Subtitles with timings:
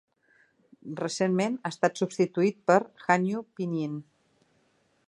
[1.01, 4.03] Recentment, ha estat substituït pel Hanyu Pinyin.